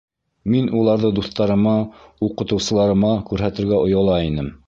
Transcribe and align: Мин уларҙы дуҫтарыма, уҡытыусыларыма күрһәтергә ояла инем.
Мин 0.53 0.69
уларҙы 0.79 1.11
дуҫтарыма, 1.19 1.75
уҡытыусыларыма 2.29 3.13
күрһәтергә 3.31 3.81
ояла 3.85 4.21
инем. 4.33 4.53